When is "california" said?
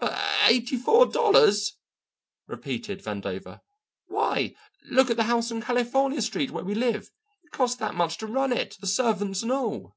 5.62-6.20